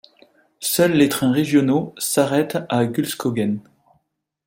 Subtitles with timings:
[0.61, 3.59] Seul les trains régionaux s'arrêtent à Gulskogen.